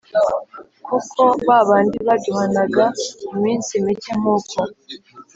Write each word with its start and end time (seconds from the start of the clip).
Kuko 0.85 1.21
ba 1.47 1.59
bandi 1.67 1.97
baduhanaga 2.07 2.85
iminsi 3.33 3.71
mike 3.85 4.11
nk 4.19 4.25
uko 4.35 4.59